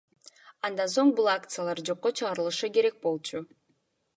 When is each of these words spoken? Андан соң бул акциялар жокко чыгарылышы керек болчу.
Андан 0.69 0.89
соң 0.93 1.11
бул 1.19 1.29
акциялар 1.33 1.81
жокко 1.91 2.13
чыгарылышы 2.21 2.73
керек 2.79 2.99
болчу. 3.05 3.45